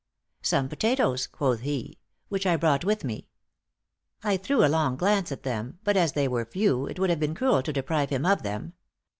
[0.41, 3.27] 'Some potatoes,' quoth he, 'which I brought with me.'
[4.23, 7.19] I threw a longing glance at them; but as they were few, it would have
[7.19, 8.73] been cruel to deprive him of them.